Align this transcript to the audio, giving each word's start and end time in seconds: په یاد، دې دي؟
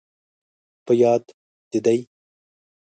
په 0.85 0.91
یاد، 1.01 1.23
دې 1.71 1.79
دي؟ 1.85 1.99